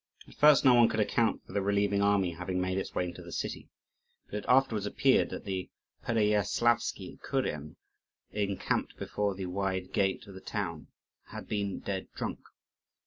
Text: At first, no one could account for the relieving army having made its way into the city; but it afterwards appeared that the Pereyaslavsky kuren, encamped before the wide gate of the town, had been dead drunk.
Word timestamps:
At 0.27 0.33
first, 0.33 0.65
no 0.65 0.73
one 0.73 0.89
could 0.89 0.99
account 0.99 1.45
for 1.45 1.53
the 1.53 1.61
relieving 1.61 2.01
army 2.01 2.31
having 2.31 2.59
made 2.59 2.79
its 2.79 2.95
way 2.95 3.05
into 3.05 3.21
the 3.21 3.31
city; 3.31 3.69
but 4.25 4.35
it 4.37 4.45
afterwards 4.47 4.87
appeared 4.87 5.29
that 5.29 5.45
the 5.45 5.69
Pereyaslavsky 6.07 7.19
kuren, 7.21 7.75
encamped 8.31 8.97
before 8.97 9.35
the 9.35 9.45
wide 9.45 9.93
gate 9.93 10.25
of 10.25 10.33
the 10.33 10.41
town, 10.41 10.87
had 11.27 11.47
been 11.47 11.81
dead 11.81 12.07
drunk. 12.15 12.39